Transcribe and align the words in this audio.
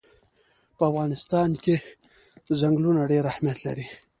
په 0.75 0.83
افغانستان 0.91 1.49
کې 1.63 1.75
چنګلونه 2.59 3.01
ډېر 3.11 3.23
اهمیت 3.31 3.59
لري. 3.67 3.85